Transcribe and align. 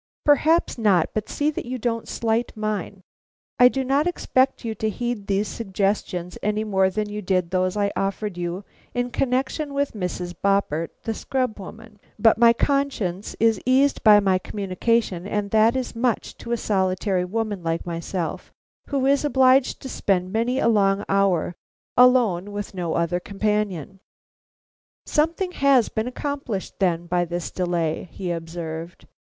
"Perhaps 0.25 0.79
not, 0.79 1.11
but 1.13 1.29
see 1.29 1.51
that 1.51 1.63
you 1.67 1.77
don't 1.77 2.07
slight 2.07 2.57
mine. 2.57 3.03
I 3.59 3.67
do 3.67 3.83
not 3.83 4.07
expect 4.07 4.65
you 4.65 4.73
to 4.73 4.89
heed 4.89 5.27
these 5.27 5.47
suggestions 5.47 6.39
any 6.41 6.63
more 6.63 6.89
than 6.89 7.07
you 7.07 7.21
did 7.21 7.51
those 7.51 7.77
I 7.77 7.91
offered 7.95 8.35
you 8.35 8.65
in 8.95 9.11
connection 9.11 9.75
with 9.75 9.91
Mrs. 9.93 10.33
Boppert, 10.33 10.89
the 11.03 11.13
scrub 11.13 11.59
woman; 11.59 11.99
but 12.17 12.39
my 12.39 12.51
conscience 12.51 13.35
is 13.39 13.61
eased 13.63 14.03
by 14.03 14.19
my 14.19 14.39
communication, 14.39 15.27
and 15.27 15.51
that 15.51 15.75
is 15.75 15.95
much 15.95 16.35
to 16.39 16.51
a 16.51 16.57
solitary 16.57 17.23
woman 17.23 17.61
like 17.61 17.85
myself 17.85 18.51
who 18.87 19.05
is 19.05 19.23
obliged 19.23 19.83
to 19.83 19.87
spend 19.87 20.33
many 20.33 20.57
a 20.57 20.67
long 20.67 21.05
hour 21.09 21.53
alone 21.95 22.51
with 22.51 22.73
no 22.73 22.95
other 22.95 23.19
companion." 23.19 23.99
"Something 25.05 25.51
has 25.51 25.89
been 25.89 26.07
accomplished, 26.07 26.79
then, 26.79 27.05
by 27.05 27.23
this 27.23 27.51
delay," 27.51 28.09
he 28.11 28.31
observed. 28.31 29.05